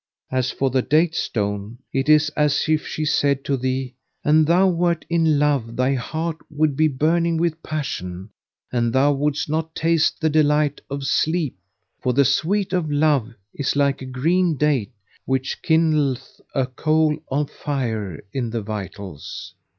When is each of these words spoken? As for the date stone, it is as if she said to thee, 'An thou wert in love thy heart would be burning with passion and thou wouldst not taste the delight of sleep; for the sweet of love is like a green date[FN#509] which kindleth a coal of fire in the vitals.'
As 0.31 0.49
for 0.49 0.71
the 0.71 0.81
date 0.81 1.13
stone, 1.13 1.77
it 1.93 2.09
is 2.09 2.29
as 2.29 2.63
if 2.67 2.87
she 2.87 3.05
said 3.05 3.45
to 3.45 3.55
thee, 3.55 3.93
'An 4.25 4.45
thou 4.45 4.67
wert 4.67 5.05
in 5.11 5.37
love 5.37 5.75
thy 5.75 5.93
heart 5.93 6.37
would 6.49 6.75
be 6.75 6.87
burning 6.87 7.37
with 7.37 7.61
passion 7.61 8.31
and 8.73 8.91
thou 8.93 9.13
wouldst 9.13 9.47
not 9.47 9.75
taste 9.75 10.19
the 10.19 10.27
delight 10.27 10.81
of 10.89 11.03
sleep; 11.05 11.55
for 12.01 12.13
the 12.13 12.25
sweet 12.25 12.73
of 12.73 12.89
love 12.91 13.31
is 13.53 13.75
like 13.75 14.01
a 14.01 14.05
green 14.05 14.57
date[FN#509] 14.57 14.89
which 15.25 15.61
kindleth 15.61 16.41
a 16.55 16.65
coal 16.65 17.19
of 17.27 17.51
fire 17.51 18.23
in 18.33 18.49
the 18.49 18.63
vitals.' 18.63 19.53